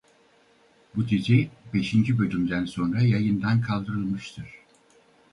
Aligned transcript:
Bu 0.95 1.09
dizi 1.09 1.49
beşinci 1.73 2.19
bölümden 2.19 2.65
sonra 2.65 3.01
yayından 3.01 3.61
kaldırılmıştır. 3.61 4.55